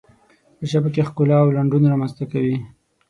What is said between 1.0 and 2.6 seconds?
ښکلا او لنډون رامنځته کوي.